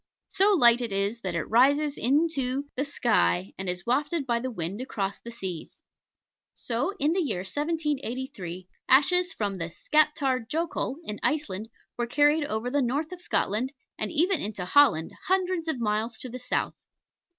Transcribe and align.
So 0.29 0.53
light 0.55 0.81
it 0.81 0.91
is, 0.91 1.21
that 1.21 1.35
it 1.35 1.43
rises 1.43 1.95
into 1.95 2.67
the 2.75 2.85
sky 2.85 3.53
and 3.55 3.69
is 3.69 3.85
wafted 3.85 4.25
by 4.25 4.39
the 4.39 4.49
wind 4.49 4.81
across 4.81 5.19
the 5.19 5.29
seas. 5.29 5.83
So, 6.55 6.95
in 6.97 7.13
the 7.13 7.21
year 7.21 7.41
1783, 7.41 8.67
ashes 8.89 9.31
from 9.31 9.59
the 9.59 9.69
Skaptar 9.69 10.47
Jokull, 10.49 10.95
in 11.03 11.19
Iceland, 11.21 11.69
were 11.99 12.07
carried 12.07 12.45
over 12.45 12.71
the 12.71 12.81
north 12.81 13.11
of 13.11 13.21
Scotland, 13.21 13.73
and 13.99 14.11
even 14.11 14.41
into 14.41 14.65
Holland, 14.65 15.11
hundreds 15.27 15.67
of 15.67 15.79
miles 15.79 16.17
to 16.17 16.29
the 16.29 16.39
south. 16.39 16.73